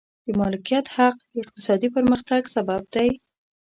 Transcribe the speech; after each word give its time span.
د 0.25 0.27
مالکیت 0.39 0.85
حق 0.95 1.15
د 1.33 1.35
اقتصادي 1.43 1.87
پرمختګ 1.95 2.41
سبب 2.55 2.81
دی. 2.93 3.09